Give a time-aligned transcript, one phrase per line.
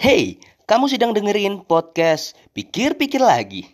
[0.00, 3.68] Hey, kamu sedang dengerin podcast Pikir-Pikir Lagi.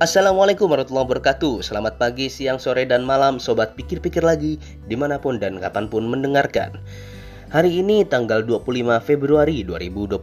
[0.00, 4.56] Assalamualaikum warahmatullahi wabarakatuh Selamat pagi, siang, sore, dan malam Sobat pikir-pikir lagi
[4.88, 6.80] Di mana pun dan kapan pun mendengarkan
[7.52, 10.16] Hari ini tanggal 25 Februari 2022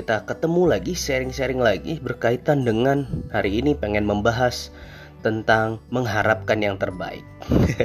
[0.00, 3.04] Kita ketemu lagi, sharing-sharing lagi Berkaitan dengan
[3.36, 4.72] hari ini pengen membahas
[5.20, 7.24] tentang mengharapkan yang terbaik.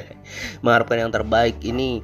[0.63, 1.99] mengharapkan yang terbaik ini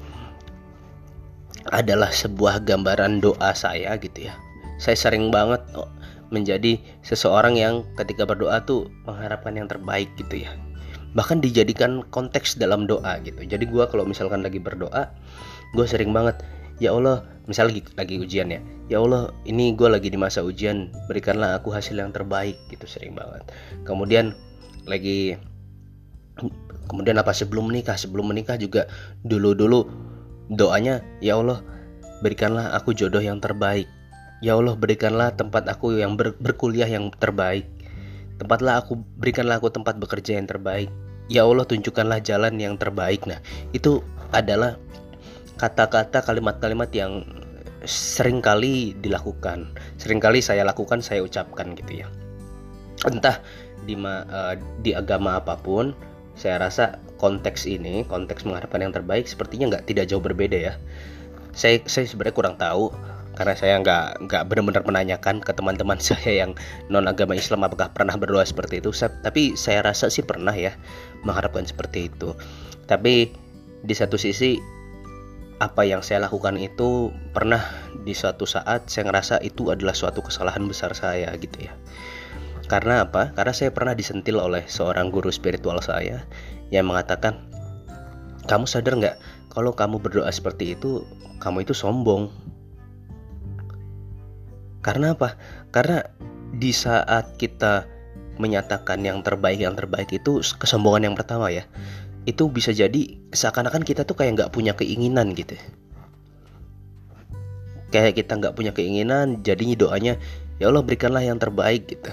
[1.69, 4.33] adalah sebuah gambaran doa saya gitu ya.
[4.81, 5.89] Saya sering banget oh,
[6.33, 10.51] menjadi seseorang yang ketika berdoa tuh mengharapkan yang terbaik gitu ya.
[11.11, 13.43] Bahkan dijadikan konteks dalam doa gitu.
[13.43, 15.11] Jadi gue kalau misalkan lagi berdoa,
[15.75, 16.39] gue sering banget
[16.81, 18.57] ya Allah misal lagi, lagi ujian ya
[18.89, 23.13] ya Allah ini gue lagi di masa ujian berikanlah aku hasil yang terbaik gitu sering
[23.13, 23.45] banget
[23.85, 24.33] kemudian
[24.89, 25.37] lagi
[26.89, 28.89] kemudian apa sebelum menikah sebelum menikah juga
[29.21, 29.79] dulu dulu
[30.51, 31.63] doanya ya Allah
[32.21, 33.89] berikanlah aku jodoh yang terbaik.
[34.41, 37.65] Ya Allah berikanlah tempat aku yang ber, berkuliah yang terbaik.
[38.41, 40.89] Tempatlah aku berikanlah aku tempat bekerja yang terbaik.
[41.29, 43.25] Ya Allah tunjukkanlah jalan yang terbaik.
[43.29, 43.37] Nah
[43.73, 44.01] itu
[44.33, 44.77] adalah
[45.61, 47.21] kata-kata kalimat-kalimat yang
[47.85, 49.69] sering kali dilakukan.
[50.01, 52.07] Sering kali saya lakukan saya ucapkan gitu ya.
[53.05, 53.41] Entah
[53.85, 55.93] di uh, di agama apa pun
[56.37, 60.73] saya rasa konteks ini konteks mengharapkan yang terbaik sepertinya nggak tidak jauh berbeda ya.
[61.51, 62.89] Saya saya sebenarnya kurang tahu
[63.35, 66.51] karena saya nggak nggak benar-benar menanyakan ke teman-teman saya yang
[66.89, 68.89] non agama Islam apakah pernah berdoa seperti itu.
[68.95, 70.73] Saya, tapi saya rasa sih pernah ya
[71.27, 72.33] mengharapkan seperti itu.
[72.87, 73.31] Tapi
[73.81, 74.57] di satu sisi
[75.61, 77.61] apa yang saya lakukan itu pernah
[78.01, 81.73] di suatu saat saya ngerasa itu adalah suatu kesalahan besar saya gitu ya
[82.71, 83.35] karena apa?
[83.35, 86.23] Karena saya pernah disentil oleh seorang guru spiritual saya
[86.71, 87.43] yang mengatakan,
[88.47, 89.19] kamu sadar nggak
[89.51, 91.03] kalau kamu berdoa seperti itu,
[91.43, 92.31] kamu itu sombong.
[94.79, 95.35] Karena apa?
[95.75, 95.99] Karena
[96.55, 97.83] di saat kita
[98.39, 101.67] menyatakan yang terbaik yang terbaik itu kesombongan yang pertama ya
[102.25, 105.53] itu bisa jadi seakan-akan kita tuh kayak nggak punya keinginan gitu
[107.93, 110.13] kayak kita nggak punya keinginan jadinya doanya
[110.57, 112.09] ya Allah berikanlah yang terbaik gitu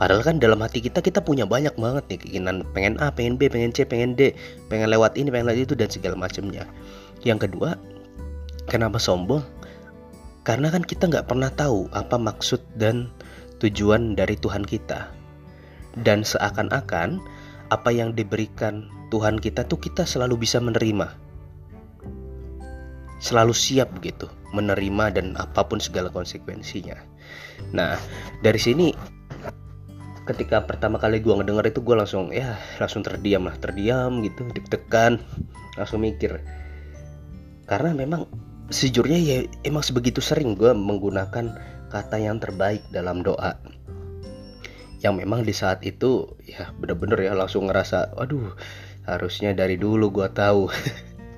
[0.00, 3.52] Padahal kan dalam hati kita kita punya banyak banget nih keinginan pengen A, pengen B,
[3.52, 4.32] pengen C, pengen D,
[4.72, 6.64] pengen lewat ini, pengen lewat itu dan segala macamnya.
[7.20, 7.76] Yang kedua,
[8.64, 9.44] kenapa sombong?
[10.40, 13.12] Karena kan kita nggak pernah tahu apa maksud dan
[13.60, 15.12] tujuan dari Tuhan kita.
[16.00, 17.20] Dan seakan-akan
[17.68, 21.12] apa yang diberikan Tuhan kita tuh kita selalu bisa menerima.
[23.20, 26.96] Selalu siap gitu menerima dan apa pun segala konsekuensinya.
[27.76, 28.00] Nah,
[28.40, 29.19] dari sini
[30.30, 35.18] ketika pertama kali gue ngedenger itu gue langsung ya langsung terdiam lah terdiam gitu deg-degan
[35.74, 36.38] langsung mikir.
[37.66, 38.30] Karena memang
[38.70, 39.36] sejujurnya ya
[39.66, 41.58] emang sebegitu sering gue menggunakan
[41.90, 43.58] kata yang terbaik dalam doa.
[45.02, 48.54] Yang memang di saat itu ya bener-bener ya langsung ngerasa aduh
[49.10, 50.70] harusnya dari dulu gue tahu.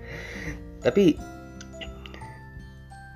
[0.84, 1.16] Tapi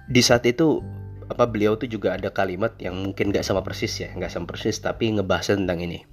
[0.07, 0.81] di saat itu
[1.27, 4.79] apa beliau tuh juga ada kalimat yang mungkin gak sama persis ya nggak sama persis
[4.79, 6.07] tapi ngebahas tentang ini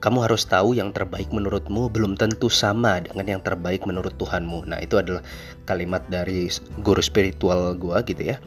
[0.00, 4.64] kamu harus tahu yang terbaik menurutmu belum tentu sama dengan yang terbaik menurut Tuhanmu.
[4.64, 5.20] Nah itu adalah
[5.68, 6.48] kalimat dari
[6.80, 8.40] guru spiritual gua gitu ya.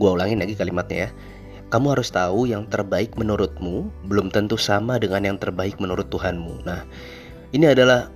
[0.00, 1.10] Gua ulangin lagi kalimatnya ya.
[1.68, 6.64] Kamu harus tahu yang terbaik menurutmu belum tentu sama dengan yang terbaik menurut Tuhanmu.
[6.64, 6.88] Nah
[7.52, 8.08] ini adalah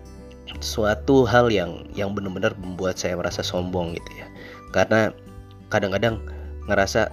[0.64, 4.26] suatu hal yang yang benar-benar membuat saya merasa sombong gitu ya.
[4.72, 5.12] Karena
[5.72, 6.20] kadang-kadang
[6.68, 7.08] ngerasa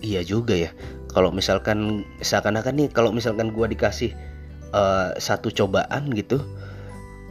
[0.00, 0.70] iya juga ya
[1.12, 4.16] kalau misalkan seakan-akan nih kalau misalkan gue dikasih
[4.72, 6.40] uh, satu cobaan gitu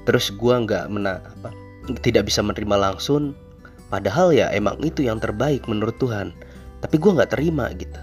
[0.05, 1.49] terus gue nggak mena apa
[2.05, 3.33] tidak bisa menerima langsung
[3.89, 6.35] padahal ya emang itu yang terbaik menurut Tuhan
[6.77, 7.97] tapi gue nggak terima gitu.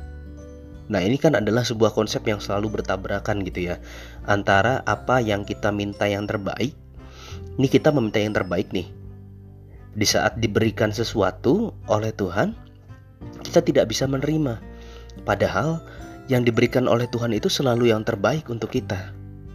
[0.91, 3.81] Nah ini kan adalah sebuah konsep yang selalu bertabrakan gitu ya
[4.29, 6.77] antara apa yang kita minta yang terbaik
[7.59, 8.91] ini kita meminta yang terbaik nih
[9.95, 12.55] di saat diberikan sesuatu oleh Tuhan,
[13.47, 14.59] kita tidak bisa menerima.
[15.23, 15.79] Padahal
[16.27, 19.15] yang diberikan oleh Tuhan itu selalu yang terbaik untuk kita.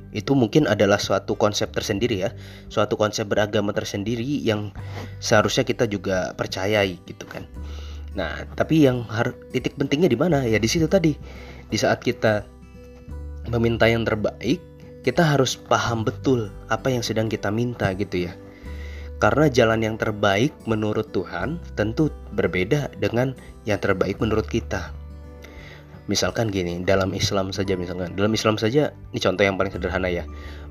[0.09, 2.33] Itu mungkin adalah suatu konsep tersendiri ya,
[2.71, 4.73] suatu konsep beragama tersendiri yang
[5.21, 7.45] seharusnya kita juga percayai gitu kan.
[8.17, 9.05] Nah, tapi yang
[9.53, 10.41] titik pentingnya di mana?
[10.47, 11.13] Ya di situ tadi.
[11.69, 12.41] Di saat kita
[13.53, 14.57] meminta yang terbaik,
[15.05, 18.33] kita harus paham betul apa yang sedang kita minta gitu ya.
[19.19, 23.35] Karena jalan yang terbaik menurut Tuhan tentu berbeda dengan
[23.67, 24.95] yang terbaik menurut kita.
[26.07, 30.23] Misalkan gini, dalam Islam saja misalkan, dalam Islam saja ini contoh yang paling sederhana ya.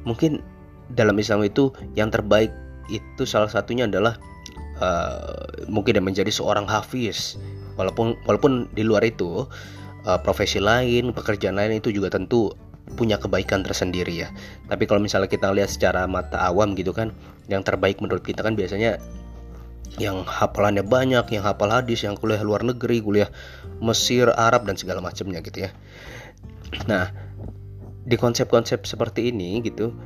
[0.02, 0.40] Mungkin
[0.96, 2.50] dalam Islam itu yang terbaik
[2.88, 4.16] itu salah satunya adalah
[4.80, 7.36] uh, mungkin menjadi seorang hafiz
[7.76, 9.44] walaupun walaupun di luar itu
[10.08, 12.50] uh, profesi lain pekerjaan lain itu juga tentu
[12.94, 14.28] punya kebaikan tersendiri ya
[14.70, 17.12] tapi kalau misalnya kita lihat secara mata awam gitu kan
[17.48, 19.00] yang terbaik menurut kita kan biasanya
[19.98, 23.32] yang hafalannya banyak, yang hafal hadis, yang kuliah luar negeri, kuliah
[23.82, 25.70] Mesir, Arab dan segala macamnya gitu ya.
[26.86, 27.10] Nah,
[28.06, 29.96] di konsep-konsep seperti ini gitu,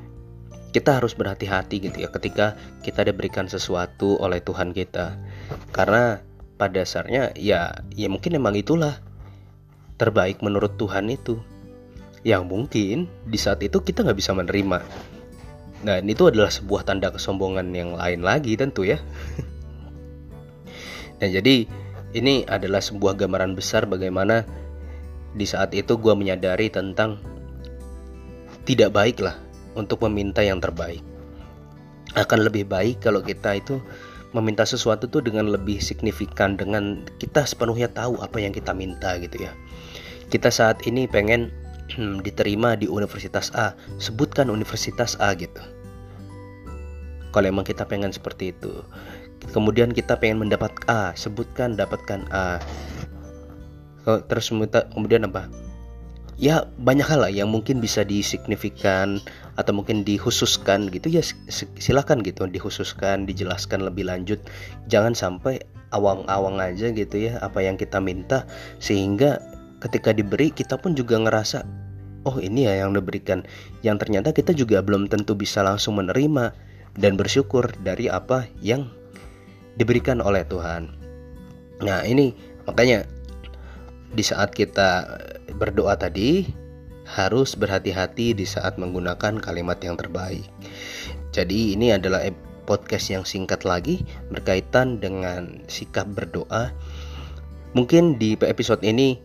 [0.72, 5.20] kita harus berhati-hati gitu ya ketika kita diberikan sesuatu oleh Tuhan kita.
[5.74, 6.22] Karena
[6.56, 8.96] pada dasarnya ya ya mungkin memang itulah
[10.00, 11.36] terbaik menurut Tuhan itu.
[12.22, 12.96] Yang mungkin
[13.26, 14.78] di saat itu kita nggak bisa menerima.
[15.82, 19.02] Nah, itu adalah sebuah tanda kesombongan yang lain lagi tentu ya.
[21.22, 21.70] Nah jadi
[22.18, 24.42] ini adalah sebuah gambaran besar bagaimana
[25.38, 27.22] di saat itu gue menyadari tentang
[28.66, 29.38] tidak baik lah
[29.78, 30.98] untuk meminta yang terbaik.
[32.18, 33.78] Akan lebih baik kalau kita itu
[34.34, 39.46] meminta sesuatu tuh dengan lebih signifikan dengan kita sepenuhnya tahu apa yang kita minta gitu
[39.46, 39.54] ya.
[40.26, 41.54] Kita saat ini pengen
[41.98, 45.60] diterima di universitas A, sebutkan universitas A gitu.
[47.32, 48.84] Kalau emang kita pengen seperti itu,
[49.56, 51.16] kemudian kita pengen mendapat A.
[51.16, 52.60] Sebutkan dapatkan A.
[54.04, 54.52] Terus
[54.92, 55.48] kemudian apa?
[56.36, 59.22] Ya banyak hal lah yang mungkin bisa disignifikan
[59.54, 61.08] atau mungkin dikhususkan gitu.
[61.08, 61.22] Ya
[61.78, 62.44] silakan gitu.
[62.44, 64.42] Dikhususkan dijelaskan lebih lanjut.
[64.92, 65.62] Jangan sampai
[65.94, 68.44] awang-awang aja gitu ya apa yang kita minta.
[68.82, 69.40] Sehingga
[69.80, 71.62] ketika diberi kita pun juga ngerasa
[72.24, 73.46] oh ini ya yang diberikan
[73.82, 76.54] yang ternyata kita juga belum tentu bisa langsung menerima
[76.96, 78.88] dan bersyukur dari apa yang
[79.76, 80.92] diberikan oleh Tuhan.
[81.82, 82.36] Nah, ini
[82.68, 83.08] makanya
[84.12, 85.18] di saat kita
[85.56, 86.44] berdoa tadi
[87.08, 90.46] harus berhati-hati di saat menggunakan kalimat yang terbaik.
[91.32, 92.22] Jadi ini adalah
[92.68, 96.70] podcast yang singkat lagi berkaitan dengan sikap berdoa.
[97.72, 99.18] Mungkin di episode ini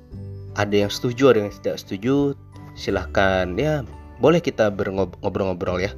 [0.57, 2.33] ada yang setuju, ada yang tidak setuju.
[2.77, 3.81] Silahkan ya,
[4.21, 4.69] boleh kita
[5.19, 5.91] ngobrol-ngobrol ya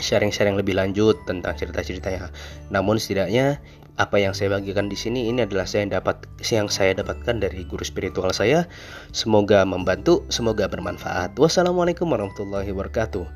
[0.00, 2.32] sharing-sharing lebih lanjut tentang cerita-ceritanya.
[2.72, 3.60] Namun setidaknya
[4.00, 7.68] apa yang saya bagikan di sini ini adalah saya yang dapat yang saya dapatkan dari
[7.68, 8.64] guru spiritual saya.
[9.12, 11.36] Semoga membantu, semoga bermanfaat.
[11.36, 13.28] Wassalamualaikum warahmatullahi wabarakatuh.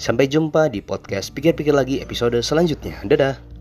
[0.00, 2.98] Sampai jumpa di podcast pikir-pikir lagi episode selanjutnya.
[3.06, 3.59] Dadah.